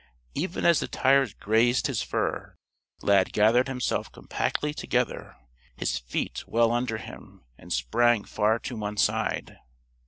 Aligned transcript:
Even 0.33 0.65
as 0.65 0.79
the 0.79 0.87
tires 0.87 1.35
grazed 1.35 1.85
his 1.85 2.01
fur, 2.01 2.55
Lad 3.03 3.31
gathered 3.31 3.67
himself 3.67 4.11
compactly 4.11 4.73
together, 4.73 5.37
his 5.75 5.99
feet 5.99 6.43
well 6.47 6.71
under 6.71 6.97
him, 6.97 7.43
and 7.55 7.71
sprang 7.71 8.23
far 8.23 8.57
to 8.57 8.75
one 8.75 8.97
side. 8.97 9.59